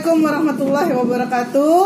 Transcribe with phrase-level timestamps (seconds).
[0.00, 1.80] Assalamualaikum warahmatullahi wabarakatuh.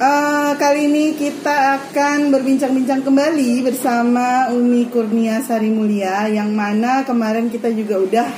[0.00, 7.52] Uh, kali ini kita akan berbincang-bincang kembali bersama Umi Kurnia Sari Mulia yang mana kemarin
[7.52, 8.28] kita juga udah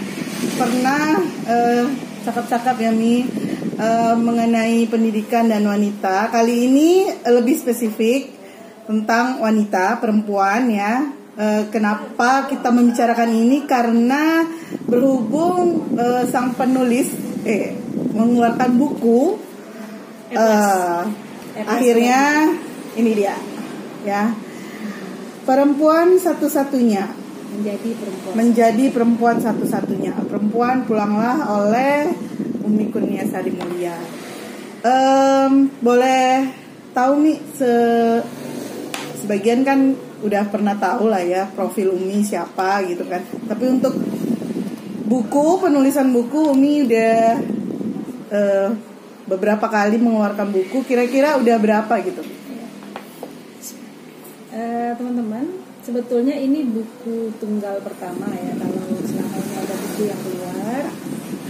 [0.58, 1.86] pernah uh,
[2.26, 3.22] cakap-cakap ya Mi
[3.78, 6.34] uh, mengenai pendidikan dan wanita.
[6.34, 8.26] Kali ini lebih spesifik
[8.90, 11.14] tentang wanita perempuan ya.
[11.70, 14.42] Kenapa kita membicarakan ini karena
[14.90, 17.08] berhubung uh, sang penulis
[17.46, 17.91] eh
[18.22, 19.36] mengeluarkan buku
[20.38, 21.02] uh,
[21.66, 22.52] akhirnya
[22.94, 23.36] ini dia
[24.06, 24.34] ya.
[25.42, 27.18] Perempuan satu-satunya.
[27.52, 28.32] Menjadi perempuan.
[28.38, 30.14] Menjadi perempuan satu-satunya.
[30.30, 32.14] Perempuan pulanglah oleh
[32.62, 33.98] Umi Kurnia Sari Mulia.
[34.86, 36.46] Um, boleh
[36.94, 37.72] tahu nih se
[39.22, 43.26] sebagian kan udah pernah tahu lah ya profil Umi siapa gitu kan.
[43.50, 43.98] Tapi untuk
[45.10, 47.42] buku penulisan buku Umi udah
[48.32, 48.68] uh,
[49.28, 52.22] beberapa kali mengeluarkan buku kira-kira udah berapa gitu?
[54.52, 55.48] Uh, teman-teman
[55.84, 58.52] sebetulnya ini buku tunggal pertama ya.
[58.56, 60.82] Kalau selama ada buku yang keluar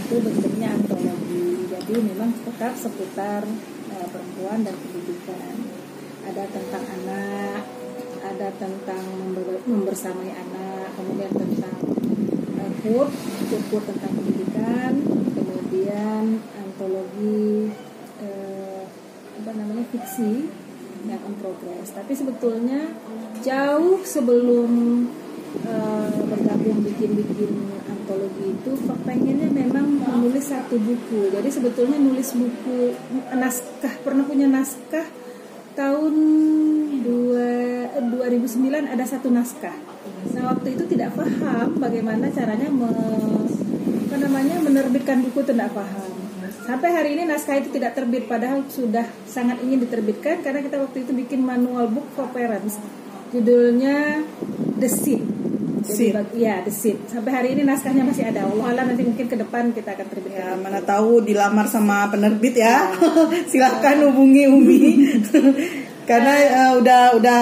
[0.03, 1.47] itu bentuknya antologi.
[1.71, 3.41] Jadi memang tetap seputar
[3.95, 5.55] uh, perempuan dan pendidikan.
[6.23, 7.83] Ada tentang anak
[8.23, 9.03] ada tentang
[9.67, 11.75] membersamai anak kemudian tentang
[12.55, 13.11] uh, food
[13.83, 14.91] tentang pendidikan
[15.35, 16.39] kemudian
[16.83, 17.71] antologi
[18.19, 18.83] eh,
[19.39, 20.51] apa namanya fiksi
[21.07, 22.91] yang on progress tapi sebetulnya
[23.39, 24.71] jauh sebelum
[25.63, 28.71] eh, bergabung bikin-bikin antologi itu
[29.07, 31.31] pengennya memang menulis satu buku.
[31.31, 32.91] Jadi sebetulnya nulis buku
[33.31, 35.07] naskah pernah punya naskah
[35.79, 36.15] tahun
[36.99, 37.47] dua,
[38.11, 39.75] 2009 ada satu naskah.
[40.35, 42.91] Nah waktu itu tidak paham bagaimana caranya me,
[44.11, 46.22] apa namanya menerbitkan buku tidak paham
[46.63, 51.03] Sampai hari ini naskah itu tidak terbit padahal sudah sangat ingin diterbitkan karena kita waktu
[51.03, 52.79] itu bikin manual book for parents.
[53.35, 54.23] Judulnya
[54.79, 55.21] The Seed.
[55.83, 57.11] Jadi, ya The Seed.
[57.11, 58.47] Sampai hari ini naskahnya masih ada.
[58.47, 60.39] Allah nanti mungkin ke depan kita akan terbitkan.
[60.39, 62.63] Ya, mana tahu dilamar sama penerbit ya.
[62.95, 63.43] ya.
[63.51, 64.81] Silahkan hubungi Umi.
[66.09, 67.39] karena uh, udah udah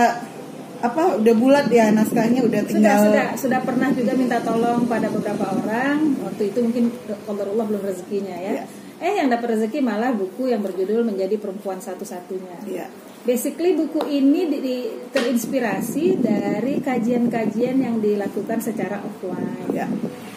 [0.82, 5.14] apa udah bulat ya naskahnya udah tinggal sudah sudah sudah pernah juga minta tolong pada
[5.14, 6.90] beberapa orang waktu itu mungkin
[7.30, 8.66] kalau Allah belum rezekinya ya, ya
[9.02, 12.58] Eh yang dapat rezeki malah buku yang berjudul menjadi perempuan satu-satunya.
[12.70, 12.86] Iya.
[13.26, 14.78] Basically buku ini di, di,
[15.10, 19.74] terinspirasi dari kajian-kajian yang dilakukan secara offline.
[19.74, 19.90] Iya.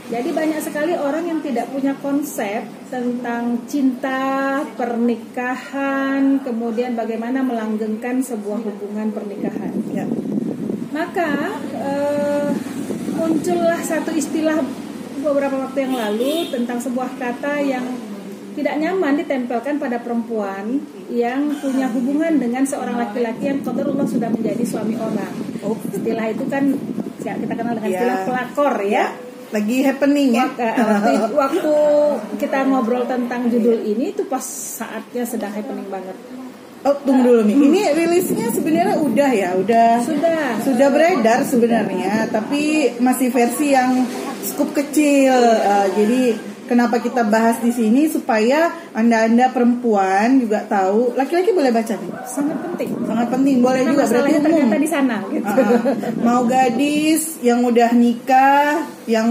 [0.05, 8.65] Jadi banyak sekali orang yang tidak punya konsep tentang cinta, pernikahan, kemudian bagaimana melanggengkan sebuah
[8.65, 9.73] hubungan pernikahan.
[9.93, 10.05] Ya.
[10.93, 12.49] Maka eh,
[13.17, 14.61] muncullah satu istilah
[15.25, 18.04] beberapa waktu yang lalu tentang sebuah kata yang
[18.55, 20.79] tidak nyaman ditempelkan pada perempuan
[21.11, 25.35] yang punya hubungan dengan seorang laki-laki yang Allah sudah menjadi suami orang.
[25.67, 25.75] Oh.
[25.91, 26.71] Istilah itu kan
[27.21, 28.27] ya, kita kenal dengan istilah yeah.
[28.27, 28.91] pelakor ya.
[28.95, 29.07] ya.
[29.51, 30.47] Lagi happening ya.
[30.55, 31.13] Waktu,
[31.43, 31.75] waktu
[32.39, 36.15] kita ngobrol tentang judul ini itu pas saatnya sedang happening banget.
[36.85, 37.57] Oh tunggu dulu nih.
[37.57, 44.05] Ini rilisnya sebenarnya udah ya, udah sudah sudah beredar sebenarnya, tapi masih versi yang
[44.45, 45.33] skup kecil.
[45.65, 51.95] Uh, jadi Kenapa kita bahas di sini supaya anda-anda perempuan juga tahu laki-laki boleh baca
[51.95, 52.13] nih.
[52.25, 52.91] Sangat penting.
[53.05, 53.57] Sangat penting.
[53.61, 54.45] Boleh Karena juga berarti umum.
[54.45, 55.45] ternyata di sana gitu.
[55.45, 55.81] Uh,
[56.25, 59.29] mau gadis yang udah nikah, yang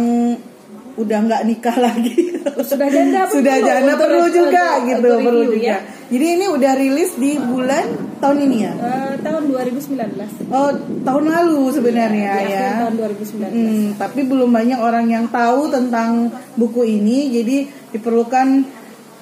[0.98, 2.16] udah nggak nikah lagi.
[2.64, 5.58] Sudah janda sudah janda perlu juga gitu perlu juga.
[5.58, 5.78] ya?
[6.08, 7.86] jadi ini udah rilis di bulan
[8.22, 8.74] tahun ini ya?
[8.78, 10.72] Uh, tahun 2019 oh
[11.02, 12.70] tahun lalu sebenarnya ya, ya.
[12.86, 17.58] tahun 2019 hmm, tapi belum banyak orang yang tahu tentang buku ini jadi
[17.90, 18.48] diperlukan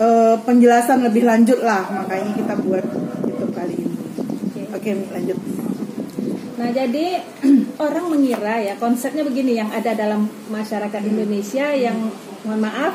[0.01, 1.87] uh, penjelasan lebih lanjut lah.
[1.91, 2.85] Makanya kita buat
[3.25, 3.95] YouTube kali ini.
[4.71, 4.79] Oke.
[4.81, 4.93] Okay.
[4.93, 5.37] okay, lanjut
[6.61, 7.17] Nah, jadi
[7.89, 11.97] orang mengira ya konsepnya begini yang ada dalam masyarakat Indonesia yang
[12.45, 12.93] mohon maaf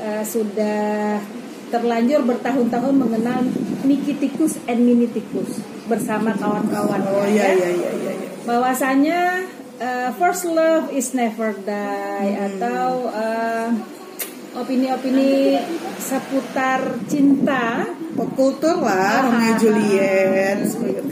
[0.00, 1.20] uh, sudah
[1.68, 3.44] terlanjur bertahun-tahun mengenal
[3.84, 7.60] Miki tikus and mini tikus bersama kawan-kawan oh, iya, ya.
[7.60, 8.28] Iya, iya, iya, iya.
[8.48, 9.20] Bahwasanya
[9.76, 12.46] uh, first love is never die hmm.
[12.48, 13.68] atau uh,
[14.56, 15.58] opini-opini
[16.00, 17.84] seputar cinta.
[18.16, 20.58] Pop kultur lah Romeo Juliet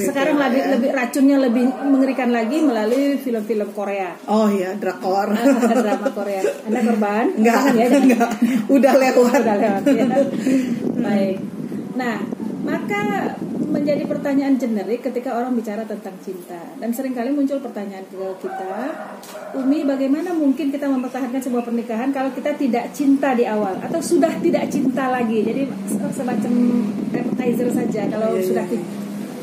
[0.00, 0.68] sekarang lebih ya.
[0.74, 4.16] lebih racunnya lebih mengerikan lagi melalui film-film Korea.
[4.26, 5.32] Oh ya drakor.
[5.36, 6.42] Drama Korea.
[6.66, 7.24] Anda korban?
[7.36, 7.86] Enggak ya?
[7.90, 8.30] enggak.
[8.68, 9.40] Udah lewat.
[9.42, 10.06] Udah lewat ya.
[11.06, 11.38] baik.
[11.94, 12.16] Nah
[12.66, 13.02] maka
[13.66, 16.58] menjadi pertanyaan generik ketika orang bicara tentang cinta.
[16.78, 18.72] Dan sering kali muncul pertanyaan ke kita
[19.54, 23.74] Umi bagaimana mungkin kita mempertahankan sebuah pernikahan kalau kita tidak cinta di awal?
[23.82, 25.42] Atau sudah tidak cinta lagi?
[25.42, 25.66] Jadi
[26.14, 26.52] semacam
[27.10, 28.02] appetizer saja.
[28.06, 28.46] Kalau Iya, iya.
[28.46, 28.86] sudah ti-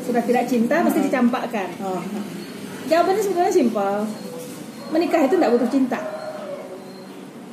[0.04, 1.68] sudah tidak cinta mesti dicampakkan.
[1.80, 2.00] Oh.
[2.84, 4.04] jawabannya sebenarnya simpel.
[4.92, 6.00] Menikah itu tidak butuh cinta.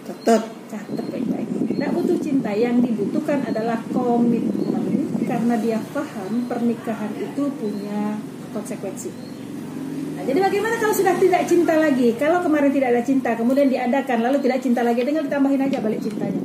[0.03, 0.41] Tetep.
[0.71, 1.47] catat baik-baik.
[1.67, 2.51] Tidak butuh cinta.
[2.51, 5.00] Yang dibutuhkan adalah komitmen
[5.31, 8.19] karena dia paham pernikahan itu punya
[8.51, 9.07] konsekuensi.
[10.19, 12.11] Nah, jadi bagaimana kalau sudah tidak cinta lagi?
[12.19, 16.03] Kalau kemarin tidak ada cinta kemudian diadakan lalu tidak cinta lagi tinggal ditambahin aja balik
[16.03, 16.43] cintanya.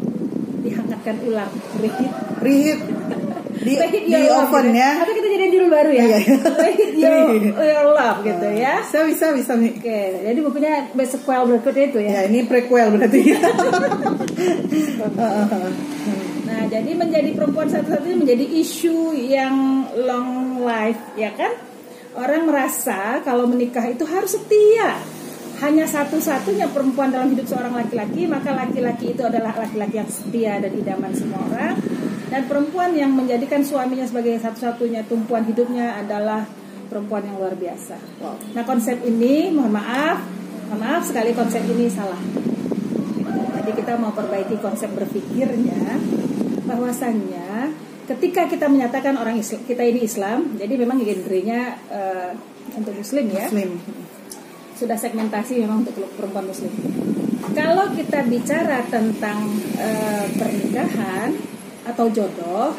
[0.63, 1.51] Dihangatkan ulang.
[1.83, 2.15] Reheat
[2.47, 2.79] Reheat
[3.57, 4.79] di, reheat di your love oven gitu.
[4.79, 4.91] ya.
[5.03, 6.05] atau kita jadi judul baru ya?
[6.07, 6.19] Iya.
[6.63, 8.87] reheat your, your love gitu ya.
[8.87, 9.83] Bisa bisa bisa nih.
[9.83, 9.99] oke
[10.31, 10.73] jadi bukunya
[11.03, 12.23] sequel berikutnya itu ya.
[12.23, 13.21] Ya ini prequel berarti.
[16.67, 21.55] Nah, jadi menjadi perempuan satu-satunya menjadi isu yang long life, ya kan?
[22.19, 24.99] Orang merasa kalau menikah itu harus setia.
[25.63, 30.75] Hanya satu-satunya perempuan dalam hidup seorang laki-laki, maka laki-laki itu adalah laki-laki yang setia dan
[30.75, 31.79] idaman semua orang.
[32.35, 36.51] Dan perempuan yang menjadikan suaminya sebagai satu-satunya tumpuan hidupnya adalah
[36.91, 37.95] perempuan yang luar biasa.
[38.59, 40.19] Nah, konsep ini, mohon maaf,
[40.67, 42.19] mohon maaf sekali konsep ini salah.
[43.55, 45.95] Jadi kita mau perbaiki konsep berpikirnya
[46.67, 47.73] bahwasannya
[48.07, 52.31] ketika kita menyatakan orang Islam, kita ini Islam, jadi memang genrenya eh,
[52.75, 53.71] untuk Muslim ya, Muslim.
[54.79, 56.71] sudah segmentasi memang untuk perempuan Muslim.
[57.55, 59.47] Kalau kita bicara tentang
[59.79, 61.35] eh, pernikahan
[61.87, 62.75] atau jodoh,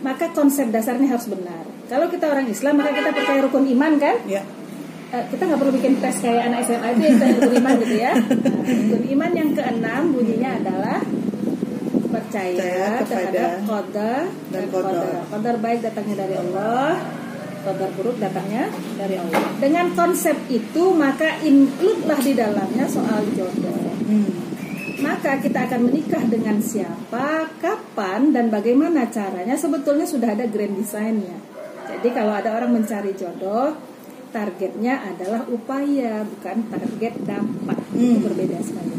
[0.00, 1.64] maka konsep dasarnya harus benar.
[1.86, 4.16] Kalau kita orang Islam, maka kita percaya rukun iman kan?
[4.26, 4.42] Ya.
[5.14, 8.12] Eh, kita nggak perlu bikin tes kayak anak SMA itu yang rukun iman gitu ya.
[8.12, 8.60] Nah,
[8.90, 10.98] rukun iman yang keenam bunyinya adalah
[12.36, 14.92] percaya Percaya kepada terhadap qadar dan qadar.
[14.92, 15.22] qadar.
[15.32, 16.90] Qadar baik datangnya dari Allah,
[17.64, 18.64] qadar buruk datangnya
[19.00, 19.42] dari Allah.
[19.56, 23.80] Dengan konsep itu maka include-lah di dalamnya soal jodoh.
[24.04, 24.32] Hmm.
[24.96, 31.36] Maka kita akan menikah dengan siapa, kapan, dan bagaimana caranya sebetulnya sudah ada grand design-nya.
[31.86, 33.76] Jadi kalau ada orang mencari jodoh,
[34.32, 37.12] targetnya adalah upaya, bukan target.
[37.12, 37.36] Itu
[37.92, 38.24] Hmm.
[38.24, 38.95] berbeda sekali.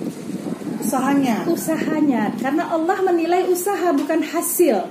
[0.88, 1.38] Usahanya.
[1.46, 4.88] Usahanya, karena Allah menilai usaha bukan hasil.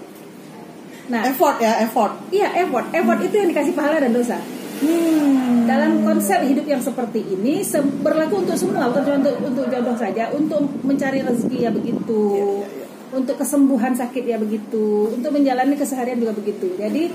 [1.07, 2.13] Nah, Effort ya, effort.
[2.35, 4.37] iya effort, effort itu yang dikasih pahala dan dosa.
[4.77, 5.65] Hmm.
[5.65, 7.65] Dalam konsep hidup yang seperti ini
[8.05, 12.45] berlaku untuk semua, bukan cuma untuk, untuk jodoh saja, untuk mencari rezeki ya begitu, Iya,
[12.45, 16.75] iya, untuk kesembuhan sakit ya begitu, untuk menjalani keseharian juga begitu.
[16.77, 17.09] Jadi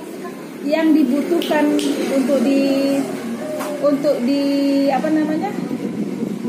[0.66, 1.74] yang dibutuhkan
[2.18, 2.98] untuk di
[3.82, 4.42] untuk di
[4.94, 5.50] apa namanya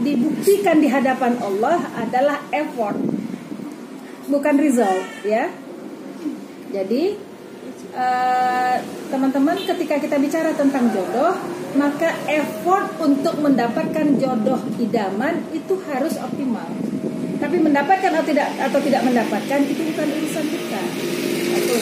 [0.02, 2.99] dibuktikan di hadapan Allah adalah effort,
[4.28, 5.49] bukan result ya.
[6.72, 7.14] Jadi
[7.94, 8.76] eh,
[9.08, 11.38] teman-teman ketika kita bicara tentang jodoh,
[11.78, 16.69] maka effort untuk mendapatkan jodoh idaman itu harus optimal.
[17.38, 20.82] Tapi mendapatkan atau tidak atau tidak mendapatkan itu bukan urusan kita.
[21.52, 21.76] Satu.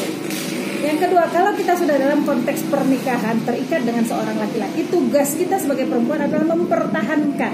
[0.80, 5.84] Yang kedua, kalau kita sudah dalam konteks pernikahan terikat dengan seorang laki-laki, tugas kita sebagai
[5.84, 7.52] perempuan adalah mempertahankan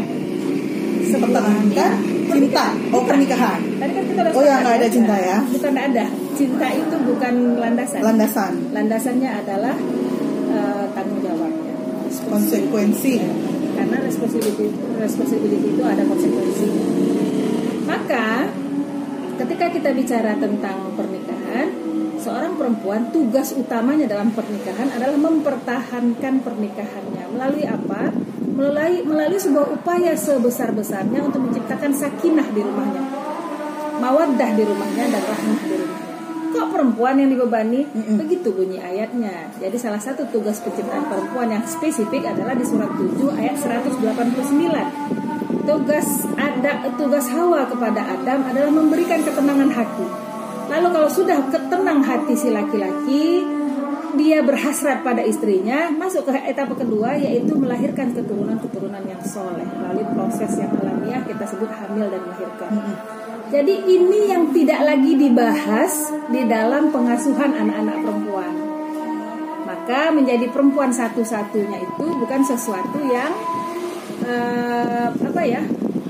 [1.16, 1.92] Mempertahankan
[2.28, 2.66] cinta.
[2.92, 3.60] Oh, pernikahan.
[3.80, 5.38] Tadi kan kita Oh, ya, nggak ada cinta ya?
[5.40, 6.04] Bukan ada.
[6.36, 8.00] Cinta itu bukan landasan.
[8.04, 8.52] Landasan.
[8.76, 9.74] Landasannya adalah
[10.52, 11.72] eh, tanggung jawabnya.
[12.28, 13.14] Konsekuensi.
[13.76, 16.68] Karena responsibility responsibility itu ada konsekuensi.
[17.88, 18.48] Maka
[19.36, 21.68] ketika kita bicara tentang pernikahan,
[22.20, 28.10] seorang perempuan tugas utamanya dalam pernikahan adalah mempertahankan pernikahannya melalui apa?
[28.56, 33.02] Melalui melalui sebuah upaya sebesar-besarnya untuk menciptakan sakinah di rumahnya.
[34.00, 36.04] Mawaddah di rumahnya dan rahmah di rumahnya.
[36.56, 37.84] Kok perempuan yang dibebani?
[37.84, 38.16] Mm-mm.
[38.16, 39.52] Begitu bunyi ayatnya.
[39.60, 45.26] Jadi salah satu tugas penciptaan perempuan yang spesifik adalah di surat 7 ayat 189
[45.66, 50.06] tugas ada tugas Hawa kepada Adam adalah memberikan ketenangan hati.
[50.66, 53.42] Lalu kalau sudah ketenang hati si laki-laki,
[54.16, 60.56] dia berhasrat pada istrinya, masuk ke etapa kedua yaitu melahirkan keturunan-keturunan yang soleh melalui proses
[60.56, 62.70] yang alamiah kita sebut hamil dan melahirkan.
[63.46, 68.52] Jadi ini yang tidak lagi dibahas di dalam pengasuhan anak-anak perempuan.
[69.62, 73.30] Maka menjadi perempuan satu-satunya itu bukan sesuatu yang
[74.26, 75.62] eh, apa ya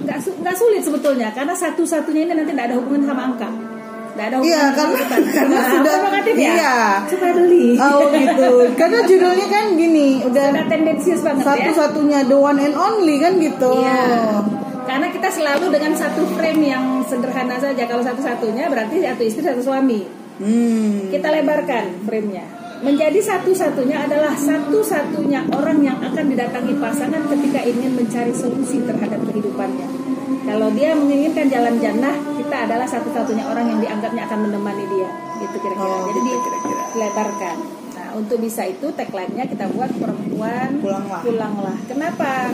[0.06, 3.75] nggak nggak sulit sebetulnya karena satu-satunya ini nanti tidak ada hubungan sama angka
[4.16, 6.76] ada Iya, karena- karena Nah, sudah- provokatif ya iya.
[7.04, 8.50] supaya beli Oh gitu.
[8.74, 13.36] Karena judulnya kan gini, udah sudah tendensius banget ya satu-satunya the one and only kan
[13.36, 13.72] gitu.
[13.76, 14.40] Iya.
[14.86, 17.84] Karena kita selalu dengan satu frame yang sederhana saja.
[17.84, 20.06] Kalau satu-satunya berarti satu istri satu suami.
[20.38, 21.10] Hmm.
[21.10, 22.44] Kita lebarkan framenya.
[22.76, 29.88] menjadi satu-satunya adalah satu-satunya orang yang akan didatangi pasangan ketika ingin mencari solusi terhadap kehidupannya.
[30.26, 35.10] Kalau dia menginginkan jalan jannah, kita adalah satu-satunya orang yang dianggapnya akan menemani dia.
[35.38, 35.86] Gitu kira-kira.
[35.86, 36.82] Oh, Jadi gitu kira-kira.
[36.96, 37.56] dilebarkan.
[37.94, 41.20] Nah, untuk bisa itu tagline-nya kita buat perempuan Pulanglah.
[41.22, 41.76] pulanglah.
[41.86, 42.50] Kenapa?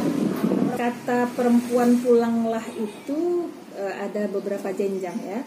[0.77, 5.41] Kata perempuan pulanglah itu eh, ada beberapa jenjang ya.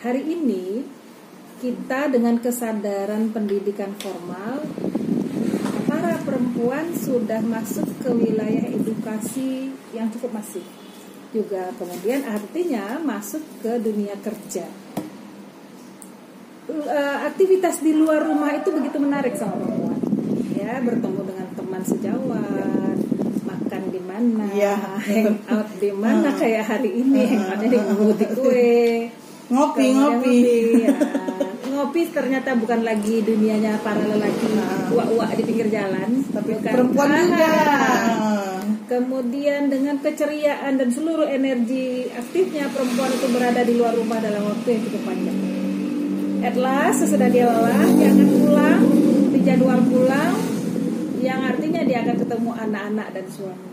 [0.00, 0.80] Hari ini
[1.60, 4.64] kita dengan kesadaran pendidikan formal
[5.84, 10.64] para perempuan sudah masuk ke wilayah edukasi yang cukup masif
[11.30, 14.66] juga kemudian artinya masuk ke dunia kerja
[16.70, 19.98] Eh, aktivitas di luar rumah itu begitu menarik sama perempuan
[20.54, 22.96] ya bertemu dengan teman sejawat
[23.42, 24.74] makan di mana Iya.
[25.02, 27.74] hangout di mana kayak hari ini hangoutnya
[28.14, 28.78] di kue
[29.50, 30.38] Ngopi, Kemudian ngopi.
[30.78, 30.94] ya.
[31.80, 34.52] ngopi ternyata bukan lagi dunianya para lelaki
[34.92, 36.72] uak-uak di pinggir jalan Tapi Bukan.
[36.76, 37.48] perempuan juga.
[37.48, 38.60] Ah.
[38.84, 44.76] Kemudian dengan keceriaan dan seluruh energi aktifnya perempuan itu berada di luar rumah dalam waktu
[44.76, 45.38] yang cukup panjang.
[46.44, 48.80] At last sesudah dia lelah, dia akan pulang,
[49.30, 50.32] dijadwal pulang,
[51.22, 53.69] yang artinya dia akan ketemu anak-anak dan suami.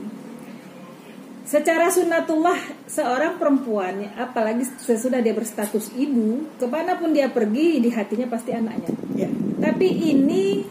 [1.47, 2.59] Secara sunatullah
[2.91, 8.51] seorang perempuan, apalagi sesudah dia berstatus ibu, ke mana pun dia pergi di hatinya pasti
[8.51, 8.91] anaknya.
[9.15, 9.31] Ya.
[9.63, 10.67] Tapi ini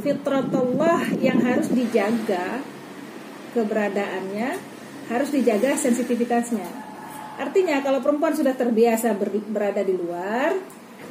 [0.00, 2.64] fitratullah yang harus dijaga
[3.52, 4.56] keberadaannya,
[5.12, 6.64] harus dijaga sensitivitasnya.
[7.36, 10.56] Artinya kalau perempuan sudah terbiasa ber- berada di luar,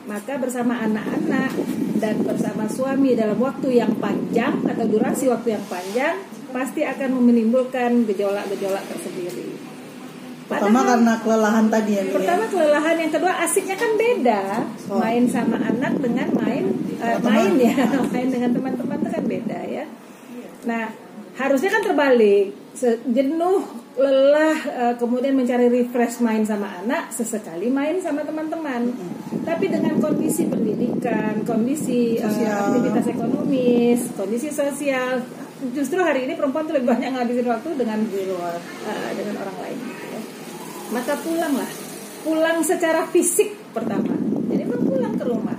[0.10, 1.54] maka bersama anak-anak
[2.02, 6.18] dan bersama suami dalam waktu yang panjang atau durasi waktu yang panjang
[6.56, 9.60] pasti akan menimbulkan gejolak-gejolak tersendiri.
[10.48, 12.04] Pertama Padahal- karena kelelahan tadi ya.
[12.06, 12.14] Ya?
[12.16, 14.42] Pertama kelelahan, yang kedua asiknya kan beda.
[14.88, 15.02] Oh.
[15.04, 16.64] Main sama anak dengan main
[16.96, 17.76] Sama main ya,
[18.14, 19.86] main dengan teman-teman itu kan beda ya.
[20.64, 20.84] Nah,
[21.36, 22.56] harusnya kan terbalik.
[23.10, 23.62] Jenuh,
[23.98, 28.94] lelah, eh, kemudian mencari refresh main sama anak, sesekali main sama teman-teman.
[29.44, 35.26] Tapi dengan kondisi pendidikan, kondisi eh, aktivitas ekonomis, kondisi sosial,
[35.72, 39.58] justru hari ini perempuan tuh lebih banyak ngabisin waktu dengan di luar, eh, dengan orang
[39.64, 39.80] lain.
[39.80, 40.22] ya.
[40.92, 41.72] Maka pulanglah.
[42.26, 44.18] Pulang secara fisik pertama.
[44.50, 45.58] Jadi kan pulang ke rumah.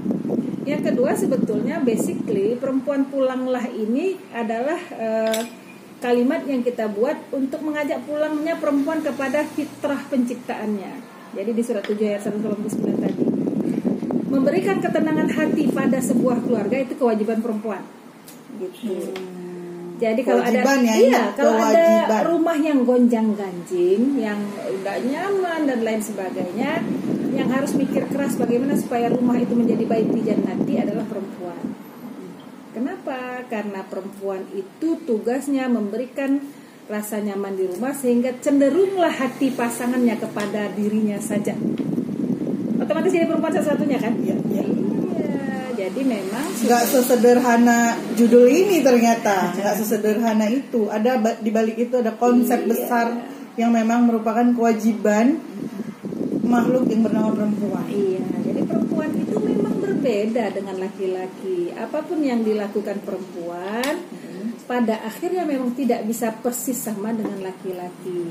[0.67, 5.43] Yang kedua sebetulnya basically perempuan pulanglah ini adalah eh,
[6.03, 11.17] kalimat yang kita buat untuk mengajak pulangnya perempuan kepada fitrah penciptaannya.
[11.39, 13.25] Jadi di surat 7 ayat 189 tadi.
[14.27, 17.81] Memberikan ketenangan hati pada sebuah keluarga itu kewajiban perempuan.
[18.59, 19.46] Gitu
[19.97, 24.37] jadi kalau ada ya, iya, kalau ada rumah yang gonjang-ganjing, yang
[24.69, 26.85] udah nyaman dan lain sebagainya,
[27.33, 31.61] yang harus mikir keras bagaimana supaya rumah itu menjadi baik di jannati adalah perempuan.
[32.77, 33.41] Kenapa?
[33.49, 36.45] Karena perempuan itu tugasnya memberikan
[36.93, 41.57] rasa nyaman di rumah sehingga cenderunglah hati pasangannya kepada dirinya saja.
[42.77, 44.13] Otomatis jadi perempuan satu-satunya kan?
[44.21, 44.37] Iya.
[44.45, 44.56] Iya,
[45.87, 52.19] jadi memang nggak sesederhana judul ini ternyata nggak sesederhana itu ada di balik itu ada
[52.19, 52.69] konsep Iya.
[52.75, 53.07] besar
[53.55, 55.39] yang memang merupakan kewajiban
[56.43, 61.71] makhluk yang bernama perempuan Iya, jadi perempuan itu memang berbeda dengan laki-laki.
[61.75, 63.95] Apa pun yang dilakukan perempuan,
[64.67, 68.31] pada akhirnya memang tidak bisa persis sama dengan laki-laki.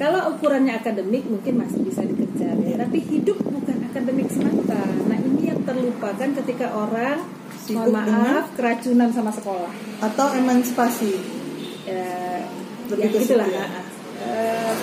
[0.00, 4.80] Kalau ukurannya akademik mungkin masih bisa dikejar ya, tapi hidup bukan akademik semata.
[5.04, 5.19] Nah
[5.70, 7.22] terlupakan ketika orang,
[7.62, 9.70] Sibuk mohon maaf, keracunan sama sekolah.
[10.02, 11.14] Atau emansipasi.
[11.86, 12.42] Ya,
[12.90, 13.62] ya gitulah ya.
[13.62, 13.86] ah, ah.
[14.20, 14.74] Eh,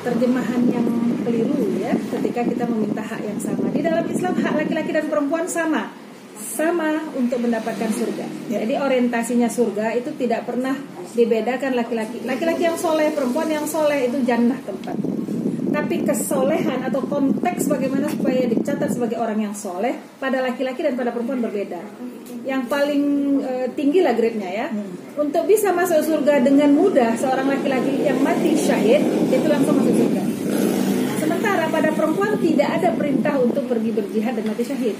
[0.00, 0.86] terjemahan yang
[1.20, 3.68] keliru ya ketika kita meminta hak yang sama.
[3.74, 5.90] Di dalam Islam hak laki-laki dan perempuan sama.
[6.40, 8.26] Sama untuk mendapatkan surga.
[8.48, 8.64] Ya.
[8.64, 10.72] jadi orientasinya surga itu tidak pernah
[11.12, 12.24] dibedakan laki-laki.
[12.24, 15.09] Laki-laki yang soleh perempuan yang soleh itu jannah tempat
[15.70, 21.14] tapi kesolehan atau konteks bagaimana supaya dicatat sebagai orang yang soleh pada laki-laki dan pada
[21.14, 21.80] perempuan berbeda.
[22.42, 23.02] Yang paling
[23.40, 24.66] eh, tinggi lah grade-nya ya.
[25.14, 30.22] Untuk bisa masuk surga dengan mudah seorang laki-laki yang mati syahid itu langsung masuk surga.
[31.22, 34.96] Sementara pada perempuan tidak ada perintah untuk pergi berjihad dan mati syahid.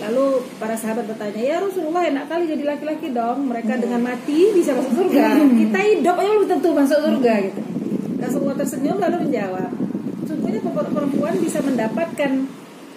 [0.00, 3.52] Lalu para sahabat bertanya, ya Rasulullah enak kali jadi laki-laki dong.
[3.52, 5.36] Mereka dengan mati bisa masuk surga.
[5.36, 7.79] Kita hidup aja belum tentu masuk surga gitu.
[8.20, 9.70] Rasulullah tersenyum lalu menjawab,
[10.28, 12.30] sungguhnya perempuan bisa mendapatkan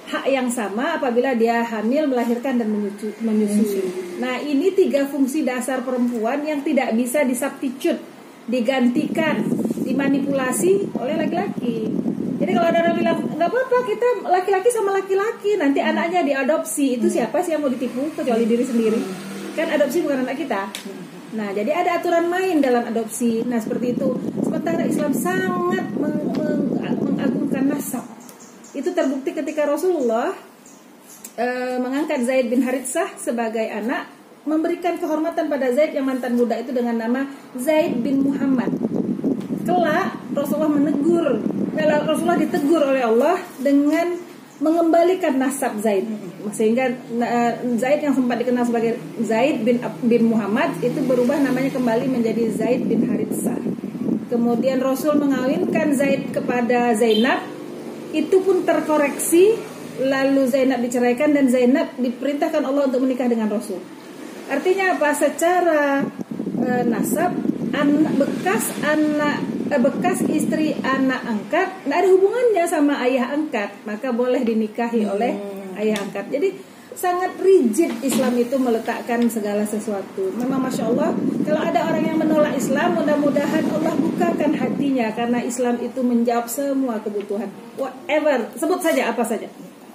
[0.04, 3.82] hak yang sama apabila dia hamil, melahirkan dan menyusu- menyusui.
[4.20, 7.98] Nah ini tiga fungsi dasar perempuan yang tidak bisa disubstitute,
[8.46, 9.48] digantikan,
[9.82, 11.88] dimanipulasi oleh laki-laki.
[12.44, 17.08] Jadi kalau ada orang bilang nggak apa-apa kita laki-laki sama laki-laki nanti anaknya diadopsi itu
[17.08, 19.00] siapa sih yang mau ditipu kecuali diri sendiri
[19.56, 20.68] kan adopsi bukan anak kita.
[21.34, 23.42] Nah jadi ada aturan main dalam adopsi.
[23.46, 24.10] Nah seperti itu.
[24.46, 26.70] Sementara Islam sangat meng- meng-
[27.02, 28.06] mengagungkan nasab.
[28.74, 30.34] Itu terbukti ketika Rasulullah
[31.38, 34.06] eh, mengangkat Zaid bin Haritsah sebagai anak,
[34.46, 37.26] memberikan kehormatan pada Zaid yang mantan muda itu dengan nama
[37.58, 38.70] Zaid bin Muhammad.
[39.64, 41.42] Kelak Rasulullah menegur,
[41.74, 44.14] eh, Rasulullah ditegur oleh Allah dengan
[44.64, 46.08] mengembalikan nasab Zaid,
[46.56, 52.08] sehingga eh, Zaid yang sempat dikenal sebagai Zaid bin bin Muhammad itu berubah namanya kembali
[52.08, 53.60] menjadi Zaid bin Haritsah.
[54.32, 57.44] Kemudian Rasul mengawinkan Zaid kepada Zainab,
[58.16, 59.60] itu pun terkoreksi
[60.00, 63.78] lalu Zainab diceraikan dan Zainab diperintahkan Allah untuk menikah dengan Rasul.
[64.48, 65.10] Artinya apa?
[65.12, 66.08] Secara
[66.64, 69.38] eh, nasab anak bekas anak
[69.68, 75.34] eh, bekas istri anak angkat tidak ada hubungannya sama ayah angkat, maka boleh dinikahi oleh
[75.78, 76.30] ayah angkat.
[76.30, 76.50] Jadi
[76.94, 80.30] sangat rigid Islam itu meletakkan segala sesuatu.
[80.38, 81.12] Memang masya Allah,
[81.44, 87.02] kalau ada orang yang menolak Islam, mudah-mudahan Allah bukakan hatinya karena Islam itu menjawab semua
[87.02, 87.50] kebutuhan.
[87.76, 89.50] Whatever, sebut saja apa saja,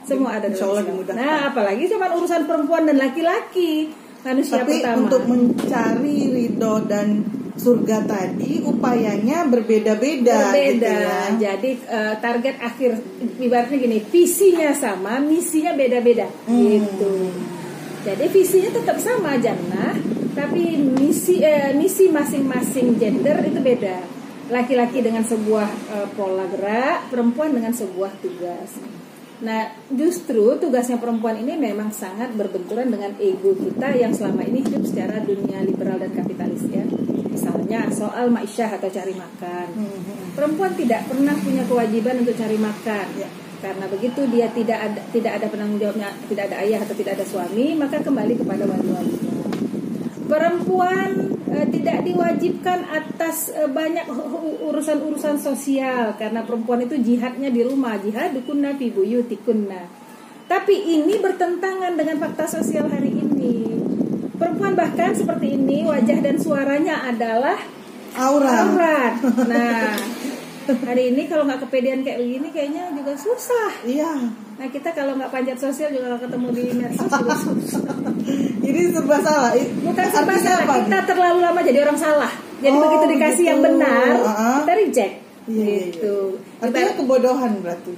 [0.04, 1.14] semua ada dalam Islam.
[1.14, 3.94] Nah, apalagi cuma urusan perempuan dan laki-laki,
[4.26, 5.06] manusia Tapi pertama.
[5.06, 7.22] untuk mencari ridho dan
[7.58, 10.78] surga tadi upayanya berbeda-beda berbeda.
[10.78, 11.18] gitu ya.
[11.36, 12.90] Jadi eh, target akhir
[13.42, 16.56] ibaratnya gini, visinya sama, misinya beda-beda Hmm.
[16.62, 17.14] gitu.
[18.06, 19.98] Jadi visinya tetap sama jannah,
[20.32, 23.98] tapi misi eh, misi masing-masing gender itu beda.
[24.48, 28.70] Laki-laki dengan sebuah eh, pola gerak, perempuan dengan sebuah tugas.
[29.38, 34.82] Nah, justru tugasnya perempuan ini memang sangat berbenturan dengan ego kita yang selama ini hidup
[34.82, 36.82] secara dunia liberal dan kapitalis ya.
[37.38, 39.66] Misalnya soal ma'isyah atau cari makan.
[40.34, 43.06] Perempuan tidak pernah punya kewajiban untuk cari makan.
[43.14, 43.30] Ya.
[43.62, 47.26] Karena begitu dia tidak ada tidak ada penanggung jawabnya, tidak ada ayah atau tidak ada
[47.26, 49.34] suami, maka kembali kepada wali-walinya.
[50.30, 51.10] Perempuan
[51.50, 54.06] eh, tidak diwajibkan atas eh, banyak
[54.62, 59.82] urusan-urusan sosial karena perempuan itu jihadnya di rumah, jihad dukunna fi buyutikunna.
[60.48, 63.17] Tapi ini bertentangan dengan fakta sosial hari ini.
[64.38, 67.58] Perempuan bahkan seperti ini wajah dan suaranya adalah
[68.14, 68.52] Aura.
[68.64, 69.14] aurat.
[69.50, 69.94] Nah,
[70.84, 73.70] hari ini kalau nggak kepedean kayak begini kayaknya juga susah.
[73.82, 74.12] Iya.
[74.54, 77.84] Nah kita kalau nggak panjat sosial juga nggak ketemu di medsos juga susah.
[78.68, 79.52] Ini serba salah.
[79.56, 82.28] Bukan serba salah, apa kita terlalu lama jadi orang salah.
[82.58, 83.48] Jadi Oh, begitu dikasih gitu.
[83.48, 84.60] yang benar, Ah.
[84.60, 85.14] kita reject.
[85.48, 85.86] Iya, iya, iya.
[85.88, 86.16] gitu.
[86.60, 87.90] Artinya Kita kebodohan berarti.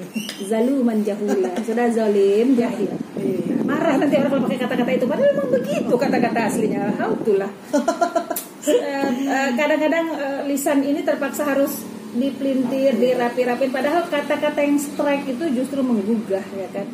[0.47, 2.95] zaluman jahula, sudah zalim jahil.
[3.19, 3.55] Iya.
[3.67, 6.83] Marah nanti orang kalau pakai kata-kata itu, padahal memang begitu kata-kata aslinya.
[6.97, 7.51] Hautulah.
[8.61, 8.77] Eh,
[9.25, 11.81] eh, Kadang-kadang eh, lisan ini terpaksa harus
[12.13, 13.73] dipelintir, dirapi-rapin.
[13.73, 16.85] Padahal kata-kata yang strike itu justru menggugah, ya kan?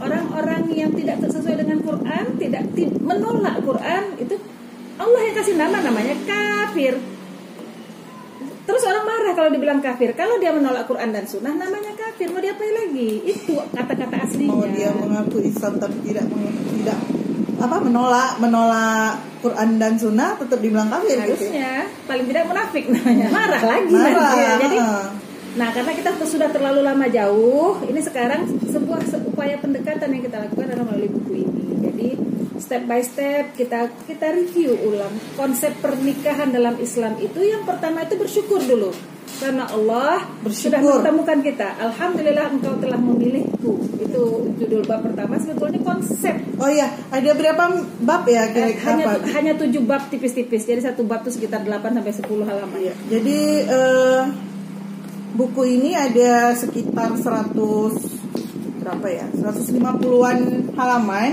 [0.00, 4.40] Orang-orang yang tidak sesuai dengan Quran, tidak ti- menolak Quran itu
[4.96, 6.96] Allah yang kasih nama namanya kafir.
[8.62, 10.14] Terus orang marah kalau dibilang kafir.
[10.14, 12.30] Kalau dia menolak Quran dan Sunnah, namanya kafir.
[12.30, 13.10] Mau diapain lagi?
[13.34, 14.54] Itu kata-kata aslinya.
[14.54, 16.30] Mau dia mengaku Islam tapi tidak
[16.78, 16.98] tidak
[17.62, 21.46] apa menolak menolak Quran dan Sunnah tetap dibilang kafir gitu.
[21.46, 24.10] harusnya paling tidak munafik namanya marah lagi Marah.
[24.18, 24.52] nanti ya.
[24.66, 25.06] jadi ah.
[25.54, 30.42] nah karena kita sudah terlalu lama jauh ini sekarang sebuah se- upaya pendekatan yang kita
[30.42, 32.08] lakukan adalah melalui buku ini jadi
[32.62, 38.14] step by step kita kita review ulang konsep pernikahan dalam Islam itu yang pertama itu
[38.14, 38.94] bersyukur dulu
[39.34, 40.78] karena Allah sudah Bersyukur.
[40.78, 44.22] mempertemukan kita Alhamdulillah engkau telah memilihku itu
[44.56, 47.64] judul bab pertama sebetulnya konsep Oh iya, ada berapa
[47.98, 49.26] bab ya Eh, kira-kira hanya apa?
[49.32, 52.94] hanya tujuh bab tipis-tipis jadi satu bab itu sekitar 8 sampai 10 halaman Iya.
[53.08, 54.22] Jadi eh,
[55.32, 57.58] buku ini ada sekitar 100
[58.78, 59.26] berapa ya?
[59.32, 60.38] 150-an
[60.72, 61.32] halaman.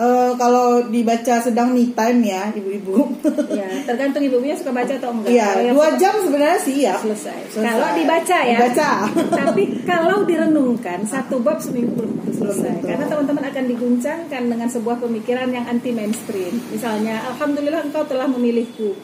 [0.00, 3.04] Eh, kalau dibaca sedang me time ya, ibu-ibu.
[3.52, 6.98] ya tergantung ibunya suka baca atau enggak Iya, dua suka- jam sebenarnya siap.
[7.00, 7.38] selesai.
[7.50, 7.68] Selesai.
[7.68, 8.90] kalau dibaca ya Dibaca.
[9.44, 15.48] tapi kalau direnungkan satu bab seminggu belum selesai karena teman-teman akan diguncangkan dengan sebuah pemikiran
[15.50, 18.96] yang anti mainstream misalnya alhamdulillah engkau telah memilihku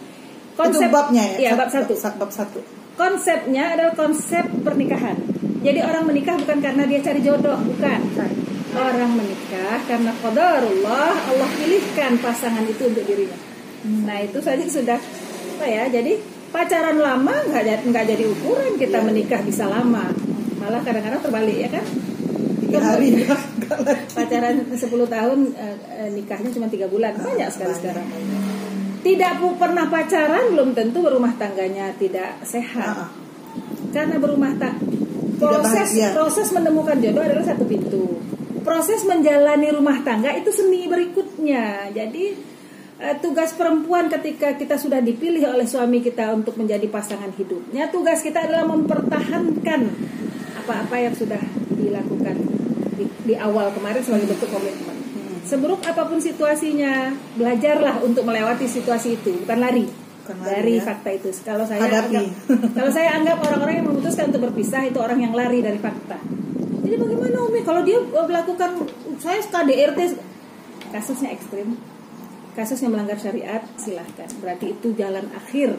[0.56, 1.36] Itu babnya ya?
[1.36, 2.64] iya bab satu Bab satu.
[2.96, 5.20] konsepnya adalah konsep pernikahan.
[5.58, 8.00] Jadi orang menikah bukan karena dia cari jodoh, bukan.
[8.76, 13.38] Orang menikah karena qadarullah Allah pilihkan pasangan itu untuk dirinya.
[14.04, 15.00] Nah itu saja sudah
[15.56, 15.88] apa ya?
[15.88, 16.20] Jadi
[16.52, 20.12] pacaran lama nggak jadi nggak jadi ukuran kita menikah bisa lama.
[20.60, 21.84] Malah kadang-kadang terbalik ya kan?
[22.68, 23.24] Tiga hari.
[24.14, 28.06] Pacaran 10 tahun eh, eh, nikahnya cuma tiga bulan banyak sekali sekarang.
[29.00, 32.92] Tidak pernah pacaran belum tentu berumah tangganya tidak sehat.
[32.92, 33.10] Ah, ah.
[33.94, 34.76] karena berumah tak
[35.40, 38.16] proses proses menemukan jodoh adalah satu pintu
[38.66, 41.94] proses menjalani rumah tangga itu seni berikutnya.
[41.94, 42.34] Jadi
[42.98, 48.26] eh, tugas perempuan ketika kita sudah dipilih oleh suami kita untuk menjadi pasangan hidupnya tugas
[48.26, 49.80] kita adalah mempertahankan
[50.66, 51.38] apa-apa yang sudah
[51.78, 52.34] dilakukan
[52.98, 54.96] di, di awal kemarin sebagai bentuk komitmen.
[55.46, 59.86] Seburuk apa pun situasinya belajarlah untuk melewati situasi itu bukan lari.
[60.26, 60.82] Bukan lari, dari ya.
[60.82, 61.30] fakta itu.
[61.46, 62.18] Kalau saya Hadapi.
[62.18, 62.26] anggap
[62.74, 66.15] kalau saya anggap orang-orang yang memutuskan untuk berpisah itu orang yang lari dari fakta
[67.66, 68.86] kalau dia melakukan
[69.18, 70.14] saya KDRT
[70.94, 71.74] kasusnya ekstrim.
[72.54, 74.30] Kasusnya melanggar syariat silahkan.
[74.38, 75.76] Berarti itu jalan akhir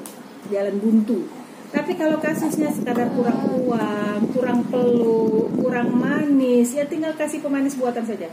[0.52, 1.26] jalan buntu.
[1.72, 8.04] Tapi kalau kasusnya sekadar kurang uang kurang peluk kurang manis ya tinggal kasih pemanis buatan
[8.04, 8.30] saja.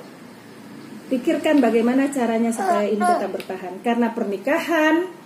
[1.09, 3.81] Pikirkan bagaimana caranya supaya ini tetap bertahan.
[3.87, 5.24] Karena pernikahan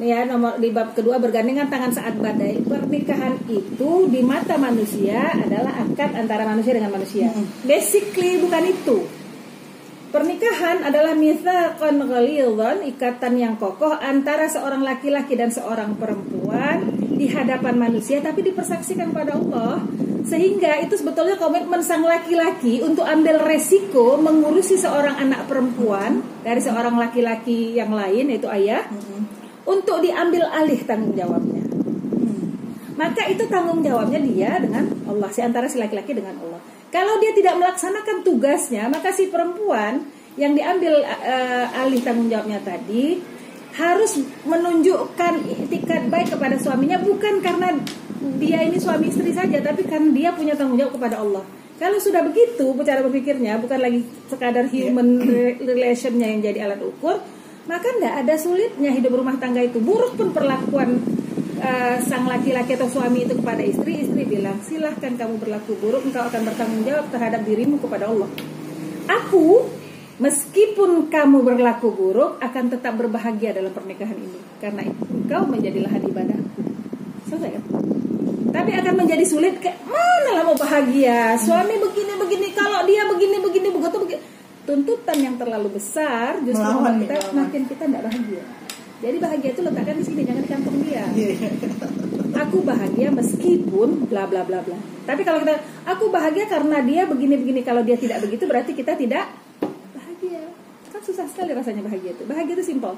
[0.00, 2.64] ya nomor di bab kedua bergandengan tangan saat badai.
[2.64, 7.28] Pernikahan itu di mata manusia adalah akad antara manusia dengan manusia.
[7.66, 8.98] Basically bukan itu.
[10.12, 16.84] Pernikahan adalah mitsaqan ghalidhan ikatan yang kokoh antara seorang laki-laki dan seorang perempuan
[17.16, 19.80] di hadapan manusia tapi dipersaksikan pada Allah.
[20.28, 27.00] Sehingga itu sebetulnya komitmen sang laki-laki untuk ambil resiko mengurusi seorang anak perempuan dari seorang
[27.00, 28.84] laki-laki yang lain yaitu ayah
[29.66, 31.62] untuk diambil alih tanggung jawabnya.
[32.92, 36.60] Maka itu tanggung jawabnya dia dengan Allah, si antara si laki-laki dengan Allah.
[36.92, 40.04] Kalau dia tidak melaksanakan tugasnya, maka si perempuan
[40.36, 43.20] yang diambil eh, alih tanggung jawabnya tadi
[43.72, 47.72] harus menunjukkan itikat baik kepada suaminya bukan karena
[48.36, 51.42] dia ini suami istri saja, tapi karena dia punya tanggung jawab kepada Allah.
[51.80, 57.18] Kalau sudah begitu cara berpikirnya bukan lagi sekadar human re- relationnya yang jadi alat ukur,
[57.66, 59.78] maka tidak ada sulitnya hidup rumah tangga itu.
[59.78, 60.98] Buruk pun perlakuan
[61.62, 66.26] eh, sang laki-laki atau suami itu kepada istri, istri bilang silahkan kamu berlaku buruk, engkau
[66.26, 68.28] akan bertanggung jawab terhadap dirimu kepada Allah.
[69.06, 69.70] Aku
[70.18, 76.60] meskipun kamu berlaku buruk akan tetap berbahagia dalam pernikahan ini karena engkau menjadi lahan ibadahku.
[77.30, 77.64] Selesai kan?
[78.52, 83.40] Tapi akan menjadi sulit kayak mana lah mau bahagia suami begini begini kalau dia begini
[83.40, 84.20] begini begitu begini
[84.62, 87.34] tuntutan yang terlalu besar justru Melawan membuat kita melawan.
[87.42, 88.42] makin kita tidak bahagia.
[89.02, 91.04] Jadi bahagia itu letakkan di sini jangan di kantong dia.
[91.10, 91.34] Iya.
[92.46, 94.78] Aku bahagia meskipun bla bla bla bla.
[95.02, 98.94] Tapi kalau kita aku bahagia karena dia begini begini kalau dia tidak begitu berarti kita
[98.94, 99.26] tidak
[99.90, 100.46] bahagia.
[100.94, 102.22] Kan susah sekali rasanya bahagia itu.
[102.22, 102.94] Bahagia itu simpel.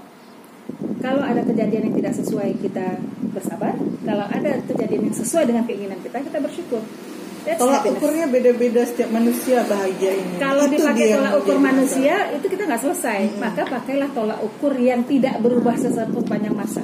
[1.01, 3.01] Kalau ada kejadian yang tidak sesuai kita
[3.33, 3.73] bersabar.
[4.05, 6.85] Kalau ada kejadian yang sesuai dengan keinginan kita kita bersyukur.
[7.45, 8.01] That's Tolak happiness.
[8.01, 10.35] ukurnya beda-beda setiap manusia bahagia ini.
[10.41, 13.21] Kalau Itu dipakai tolak ukur manusia itu kita nggak selesai.
[13.37, 16.81] Maka pakailah tolak ukur yang tidak berubah sepanjang masa.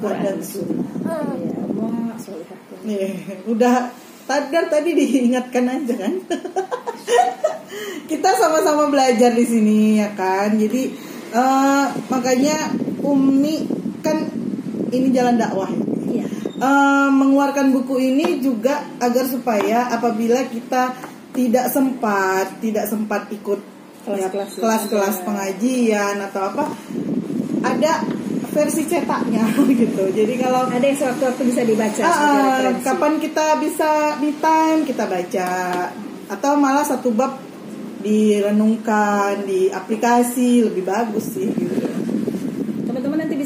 [0.00, 0.84] Quran dan Sunnah.
[1.40, 2.12] Ya, wah.
[2.80, 3.08] Iya,
[3.48, 3.92] udah
[4.28, 6.12] tadar tadi diingatkan aja kan.
[8.10, 10.56] Kita sama-sama belajar di sini ya kan.
[10.60, 10.92] Jadi
[11.32, 13.64] eh, makanya Umi
[14.04, 14.28] kan
[14.92, 15.72] ini jalan dakwah.
[15.72, 15.89] ya.
[16.60, 16.68] Iya.
[16.68, 20.92] Eh, mengeluarkan buku ini juga agar supaya apabila kita
[21.30, 23.60] tidak sempat tidak sempat ikut
[24.04, 24.58] ya, Kelas-kelas ya.
[24.58, 26.64] kelas-kelas pengajian atau apa
[27.62, 27.92] ada
[28.50, 29.46] versi cetaknya
[29.80, 32.82] gitu jadi kalau Ada yang sewaktu-waktu bisa dibaca referensi.
[32.82, 35.50] kapan kita bisa me time kita baca
[36.28, 37.38] atau malah satu bab
[38.00, 41.89] direnungkan di aplikasi lebih bagus sih gitu.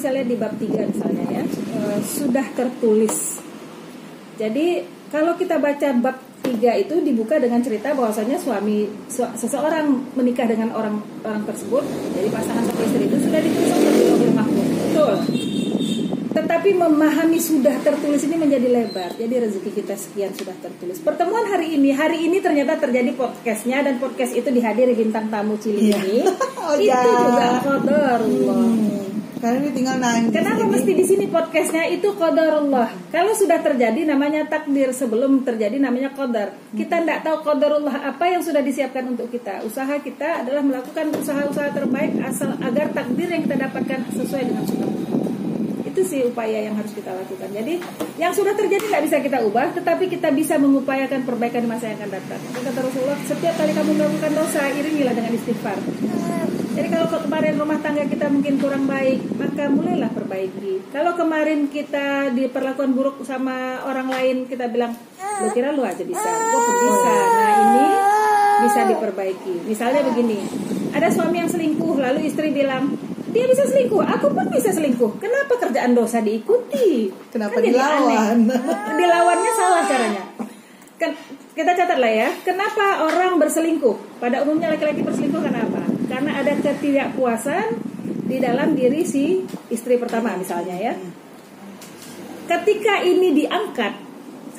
[0.05, 1.43] Bisa lihat di bab 3 misalnya ya.
[1.49, 3.41] Eh, sudah tertulis.
[4.37, 10.45] Jadi kalau kita baca bab 3 itu dibuka dengan cerita bahwasanya suami su- seseorang menikah
[10.45, 11.81] dengan orang orang tersebut,
[12.13, 14.69] jadi pasangan suami istri itu sudah ditulis oleh Lauhul Mahfuz.
[14.69, 15.15] Betul.
[16.37, 19.09] Tetapi memahami sudah tertulis ini menjadi lebar.
[19.17, 21.01] Jadi rezeki kita sekian sudah tertulis.
[21.01, 25.89] Pertemuan hari ini, hari ini ternyata terjadi podcastnya dan podcast itu dihadiri bintang tamu Cili
[25.89, 25.97] Iya.
[25.97, 26.19] ini.
[26.65, 28.57] Oh, itu juga qadarullah.
[28.57, 29.14] Hmm,
[29.45, 30.33] karena ini tinggal nangis.
[30.33, 32.89] Kenapa jadi- mesti di sini podcastnya itu qadarullah?
[33.13, 36.57] Kalau sudah terjadi namanya takdir, sebelum terjadi namanya qadar.
[36.73, 39.61] Kita tidak tahu qadarullah apa yang sudah disiapkan untuk kita.
[39.69, 44.93] Usaha kita adalah melakukan usaha-usaha terbaik asal agar takdir yang kita dapatkan sesuai dengan sunnah.
[45.85, 47.53] Itu sih upaya yang harus kita lakukan.
[47.53, 47.79] Jadi
[48.17, 52.01] yang sudah terjadi nggak bisa kita ubah, tetapi kita bisa mengupayakan perbaikan di masa yang
[52.01, 52.41] akan datang.
[52.51, 55.79] Kata Rasulullah, setiap kali kamu melakukan dosa, iringilah dengan istighfar.
[56.75, 60.91] Jadi kalau ke- kemarin rumah tangga kita mungkin kurang baik, maka mulailah perbaiki.
[60.91, 64.91] Kalau kemarin kita diperlakukan buruk sama orang lain, kita bilang,
[65.39, 67.15] lu kira lu aja bisa, gue pun bisa.
[67.15, 67.87] Nah ini
[68.61, 69.55] bisa diperbaiki.
[69.65, 70.39] Misalnya begini,
[70.91, 72.91] ada suami yang selingkuh, lalu istri bilang,
[73.29, 78.47] dia bisa selingkuh aku pun bisa selingkuh kenapa kerjaan dosa diikuti Kenapa Kan dilawan?
[78.47, 78.61] aneh.
[79.01, 80.23] dilawannya salah caranya
[80.95, 81.11] kan
[81.51, 85.54] kita catat lah ya kenapa orang berselingkuh pada umumnya laki-laki berselingkuh karena apa
[86.15, 87.67] karena ada ketidakpuasan
[88.31, 89.43] di dalam diri si
[89.75, 90.95] istri pertama misalnya ya
[92.47, 93.93] ketika ini diangkat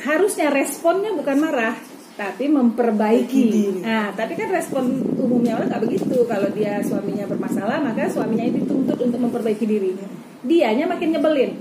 [0.03, 1.75] harusnya responnya bukan marah
[2.15, 3.83] tapi Perbaiki memperbaiki.
[3.83, 6.23] Nah, tapi kan respon umumnya orang nggak begitu.
[6.23, 9.91] Kalau dia suaminya bermasalah, maka suaminya itu dituntut untuk memperbaiki diri.
[10.39, 11.51] Dianya makin nyebelin.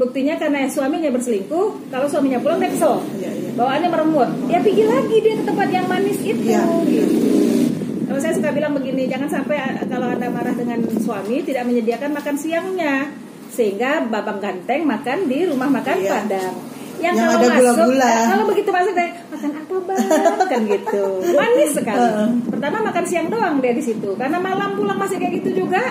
[0.00, 2.96] Buktinya karena suaminya berselingkuh, kalau suaminya pulang dia kesel.
[3.20, 3.30] Iya.
[3.60, 4.28] Bawaannya meremut.
[4.48, 6.42] Ya pergi lagi dia ke tempat yang manis itu.
[6.48, 6.64] Iya.
[6.88, 7.23] Gitu.
[8.14, 12.14] Kalau saya suka bilang begini, jangan sampai uh, kalau anda marah dengan suami tidak menyediakan
[12.14, 13.10] makan siangnya,
[13.50, 16.10] sehingga babang ganteng makan di rumah makan Iya.
[16.14, 16.54] padang.
[17.02, 18.06] Yang, Yang kalau ada masuk, gula-gula.
[18.06, 19.98] eh, kalau begitu masuk dia makan apa bang,
[20.46, 21.02] kan gitu,
[21.34, 22.06] manis sekali.
[22.46, 25.82] Pertama makan siang doang dia di situ, karena malam pulang masih kayak gitu juga.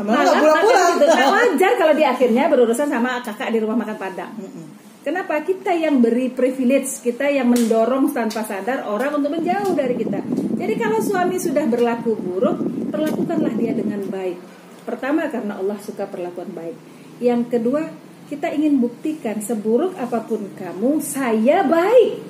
[0.00, 0.92] Malah nggak pulang-pulang.
[0.96, 1.04] gitu.
[1.12, 4.32] Nggak wajar kalau dia akhirnya berurusan sama kakak di rumah makan padang.
[4.40, 4.79] Mm-mm.
[5.00, 10.20] Kenapa kita yang beri privilege, kita yang mendorong tanpa sadar orang untuk menjauh dari kita.
[10.60, 12.60] Jadi kalau suami sudah berlaku buruk,
[12.92, 14.36] perlakukanlah dia dengan baik.
[14.84, 16.76] Pertama karena Allah suka perlakuan baik.
[17.16, 17.88] Yang kedua,
[18.28, 22.20] kita ingin buktikan seburuk apa pun kamu, saya baik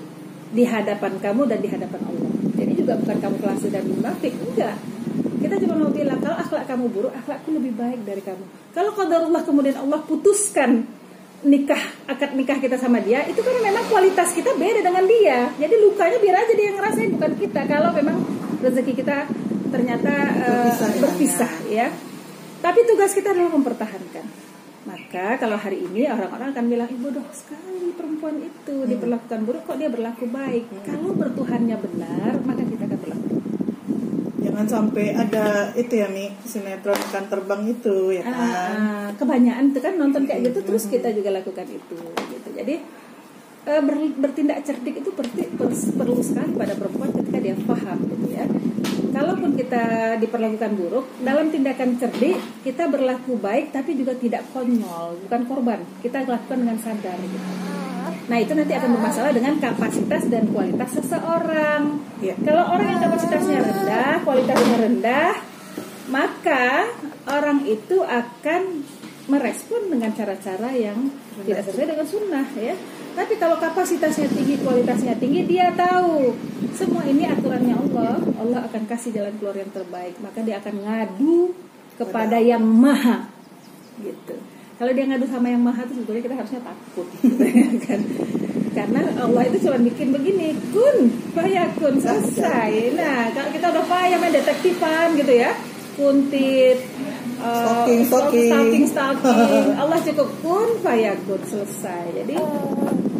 [0.54, 2.30] di hadapan kamu dan di hadapan Allah.
[2.54, 4.78] Jadi juga bukan kamu kelas dan munafik, enggak.
[5.42, 8.46] Kita cuma mau bilang kalau akhlak kamu buruk, akhlakku lebih baik dari kamu.
[8.70, 10.99] Kalau qadarullah kemudian Allah putuskan
[11.40, 15.48] nikah akad nikah kita sama dia itu kan memang kualitas kita beda dengan dia.
[15.56, 17.60] Jadi lukanya biar aja dia yang ngerasain bukan kita.
[17.64, 18.16] Kalau memang
[18.60, 19.24] rezeki kita
[19.70, 21.00] ternyata Berpisah dengannya.
[21.00, 21.88] berpisah ya.
[22.60, 24.26] Tapi tugas kita adalah mempertahankan.
[24.80, 29.76] Maka kalau hari ini orang-orang akan bilang ibu bodoh sekali perempuan itu diperlakukan buruk kok
[29.76, 30.64] dia berlaku baik?
[30.88, 33.09] Kalau bertuhannya benar maka kita akan.
[34.60, 38.36] Jangan sampai ada itu ya Mi sinetron ikan terbang itu ya kan.
[38.36, 42.84] Ah, kebanyakan itu kan nonton kayak gitu terus kita juga lakukan itu gitu jadi
[43.64, 48.36] eh, ber- bertindak cerdik itu perti- per- perlu sekali pada perempuan ketika dia paham gitu
[48.36, 48.44] ya
[49.16, 49.82] kalaupun kita
[50.20, 56.28] diperlakukan buruk dalam tindakan cerdik kita berlaku baik tapi juga tidak konyol bukan korban kita
[56.28, 57.69] lakukan dengan sadar gitu.
[58.28, 62.02] Nah itu nanti akan bermasalah dengan kapasitas dan kualitas seseorang.
[62.20, 62.34] Iya.
[62.42, 65.32] Kalau orang yang kapasitasnya rendah, kualitasnya rendah,
[66.10, 66.90] maka
[67.30, 68.82] orang itu akan
[69.30, 70.98] merespon dengan cara-cara yang
[71.46, 72.74] tidak sesuai dengan sunnah ya.
[73.10, 76.34] Tapi kalau kapasitasnya tinggi, kualitasnya tinggi, dia tahu
[76.74, 78.16] semua ini aturannya Allah.
[78.38, 80.18] Allah akan kasih jalan keluar yang terbaik.
[80.22, 81.52] Maka dia akan ngadu
[81.98, 83.28] kepada yang maha
[84.00, 84.39] gitu.
[84.80, 87.04] Kalau dia ngadu sama yang maha itu sebetulnya kita harusnya takut
[87.84, 88.00] kan.
[88.72, 92.96] Karena Allah itu cuma bikin begini, kun, fayakun, selesai.
[92.96, 95.52] Nah, kalau kita udah payah main detektifan gitu ya,
[96.00, 96.80] kuntit,
[97.44, 98.84] uh, Stalking, stalking.
[98.88, 99.66] stalking.
[99.84, 102.24] Allah cukup kun, fayakun, selesai.
[102.24, 102.40] Jadi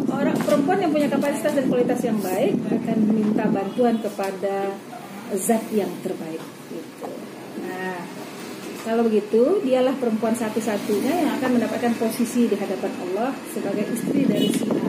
[0.09, 4.73] orang perempuan yang punya kapasitas dan kualitas yang baik akan minta bantuan kepada
[5.37, 6.41] zat yang terbaik.
[8.81, 14.49] Kalau begitu, dialah perempuan satu-satunya yang akan mendapatkan posisi di hadapan Allah sebagai istri dari
[14.49, 14.85] si A.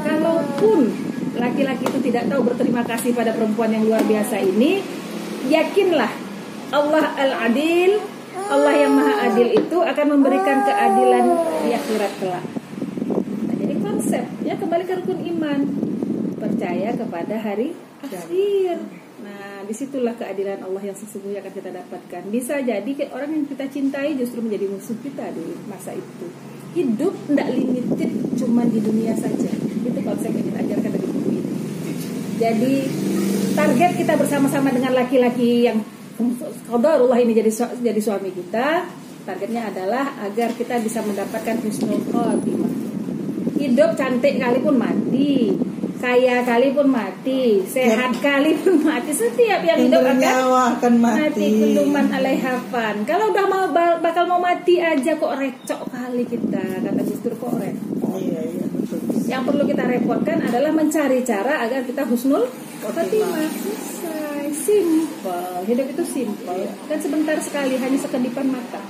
[0.00, 0.88] Kalaupun
[1.36, 4.80] laki-laki itu tidak tahu berterima kasih pada perempuan yang luar biasa ini,
[5.52, 6.08] yakinlah
[6.72, 8.00] Allah Al-Adil,
[8.48, 11.24] Allah yang Maha Adil itu akan memberikan keadilan
[11.68, 12.44] di akhirat kelak.
[13.44, 15.58] Nah, jadi konsepnya kembali ke rukun iman,
[16.40, 19.03] percaya kepada hari akhir.
[19.64, 22.28] Nah, di situlah keadilan Allah yang sesungguhnya akan kita dapatkan.
[22.28, 22.84] Bisa jadi
[23.16, 26.28] orang yang kita cintai justru menjadi musuh kita di masa itu.
[26.76, 29.48] Hidup tidak limited cuma di dunia saja.
[29.56, 31.52] Itu konsep yang kita ajarkan dari buku ini.
[32.36, 32.74] Jadi
[33.56, 35.80] target kita bersama-sama dengan laki-laki yang
[36.68, 37.48] qadarullah ini jadi
[37.80, 38.84] jadi suami kita,
[39.24, 42.68] targetnya adalah agar kita bisa mendapatkan husnul khotimah.
[43.56, 45.56] Hidup cantik kali mati,
[46.04, 49.08] kaya kali pun mati, sehat kali pun mati.
[49.08, 51.48] Setiap yang hidup akan bernyawa akan mati mati.
[51.64, 52.94] kuluman alaihafan.
[53.08, 57.56] Kalau udah mau ba- bakal mau mati aja kok recok kali kita kata Dur kok
[57.56, 58.20] recok.
[58.20, 59.00] Iya iya betul.
[59.24, 62.44] Yang perlu kita repotkan adalah mencari cara agar kita husnul
[62.84, 63.48] khotimah.
[63.48, 65.64] Selesai, simple.
[65.64, 66.68] Hidup itu simple.
[66.84, 68.84] Dan sebentar sekali, hanya sekedipan mata.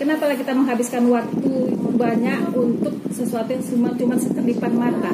[0.00, 1.52] Kenapa lah kita menghabiskan waktu
[1.92, 5.12] banyak untuk sesuatu yang cuma cuma sekedipan mata?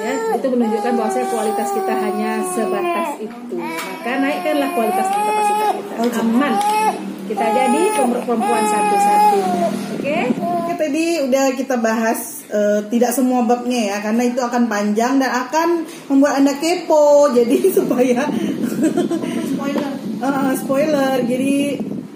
[0.00, 3.56] Ya, itu menunjukkan bahwa kualitas kita hanya sebatas itu.
[3.60, 6.20] Maka naikkanlah kualitas dan kapasitas kita.
[6.24, 6.54] Aman.
[7.28, 7.80] Kita jadi
[8.26, 9.40] perempuan satu-satu.
[10.00, 10.18] Oke?
[10.40, 15.30] Oke tadi udah kita bahas eh, tidak semua babnya ya karena itu akan panjang dan
[15.46, 18.24] akan membuat anda kepo jadi supaya
[19.52, 19.90] Spoiler.
[20.24, 21.56] Eh, spoiler jadi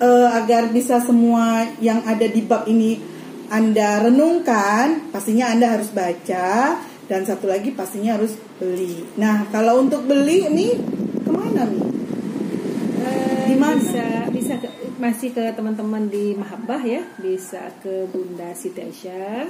[0.00, 3.12] eh, agar bisa semua yang ada di bab ini
[3.44, 9.04] Anda renungkan, pastinya Anda harus baca dan satu lagi pastinya harus beli.
[9.20, 10.68] Nah, kalau untuk beli ini
[11.20, 11.84] ke mana nih?
[13.04, 13.76] Eh, Di mana?
[13.76, 19.46] Bisa bisa ke, masih ke teman-teman di Mahabbah ya, bisa ke Bunda Siti Aisyah.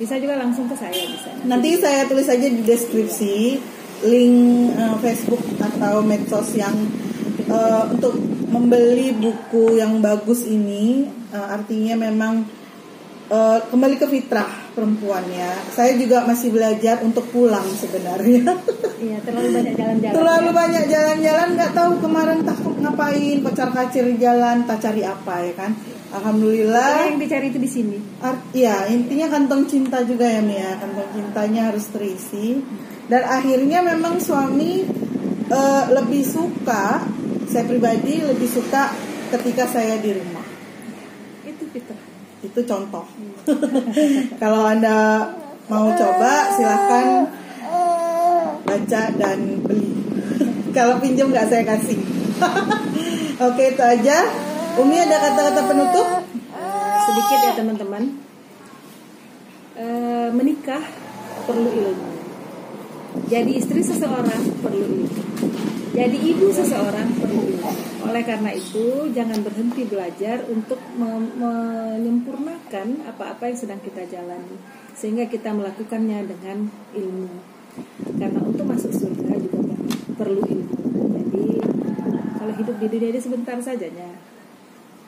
[0.00, 1.30] Bisa juga langsung ke saya bisa.
[1.46, 3.36] Nanti saya tulis aja di deskripsi
[4.02, 4.38] link
[4.74, 6.74] eh, Facebook atau medsos yang
[7.46, 8.18] eh, untuk
[8.50, 12.61] membeli buku yang bagus ini eh, artinya memang
[13.32, 15.56] eh, kembali ke fitrah perempuan ya.
[15.72, 18.52] Saya juga masih belajar untuk pulang sebenarnya.
[19.02, 20.14] Iya, terlalu banyak jalan-jalan.
[20.14, 20.54] Terlalu ya.
[20.54, 25.72] banyak jalan-jalan nggak tahu kemarin tak ngapain, pacar kacir jalan, tak cari apa ya kan.
[26.12, 27.08] Alhamdulillah.
[27.08, 27.98] yang dicari itu di sini.
[28.20, 32.60] Art, ya intinya kantong cinta juga ya Mia kantong cintanya harus terisi
[33.08, 34.84] dan akhirnya memang suami
[35.48, 37.02] eh, lebih suka
[37.48, 38.92] saya pribadi lebih suka
[39.32, 40.44] ketika saya di rumah
[41.44, 41.91] Itu fitrah.
[42.52, 43.04] Itu contoh.
[44.42, 45.24] Kalau anda
[45.72, 47.32] mau coba silahkan
[48.68, 49.88] baca dan beli.
[50.76, 51.96] Kalau pinjam nggak saya kasih.
[53.48, 54.28] Oke itu aja.
[54.76, 56.08] Umi ada kata-kata penutup?
[57.08, 58.04] Sedikit ya teman-teman.
[59.76, 60.84] Eh, menikah
[61.48, 62.11] perlu ilmu
[63.28, 65.08] jadi istri seseorang perlu ilmu
[65.92, 67.72] jadi ibu seseorang perlu ilmu
[68.02, 74.58] oleh karena itu jangan berhenti belajar untuk me- menyempurnakan apa-apa yang sedang kita jalani
[74.92, 77.30] sehingga kita melakukannya dengan ilmu.
[78.20, 79.74] Karena untuk masuk surga juga
[80.20, 80.76] perlu ilmu.
[81.16, 81.46] Jadi
[82.36, 84.12] kalau hidup di dunia ini sebentar sajanya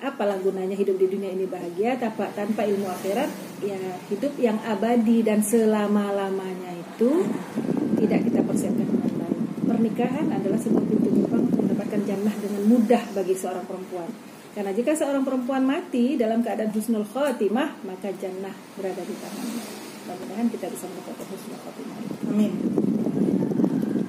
[0.05, 3.29] apalah gunanya hidup di dunia ini bahagia tanpa tanpa ilmu akhirat?
[3.65, 7.25] Ya hidup yang abadi dan selama lamanya itu
[8.05, 13.03] tidak kita persiapkan dengan baik pernikahan adalah sebuah pintu gerbang untuk mendapatkan jannah dengan mudah
[13.17, 14.09] bagi seorang perempuan
[14.55, 19.63] karena jika seorang perempuan mati dalam keadaan husnul khotimah maka jannah berada di tangannya
[20.05, 22.53] mudah-mudahan kita bisa mendapatkan husnul khotimah Amin.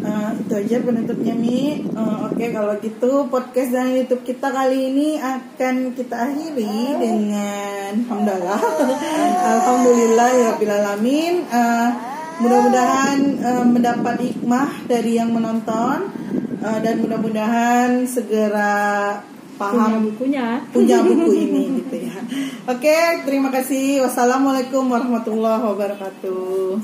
[0.05, 1.81] Eh, itu aja penutupnya Mi.
[1.81, 8.62] Eh, Oke kalau gitu podcast dan YouTube kita kali ini akan kita akhiri dengan Alhamdulillah,
[9.49, 11.34] Alhamdulillah ya alamin.
[11.49, 11.89] Eh,
[12.41, 16.12] mudah-mudahan eh, mendapat hikmah dari yang menonton
[16.60, 19.19] eh, dan mudah-mudahan segera
[19.56, 22.19] punya paham bukunya punya buku ini gitu ya.
[22.67, 24.04] Oke, terima kasih.
[24.04, 26.76] Wassalamualaikum warahmatullahi wabarakatuh.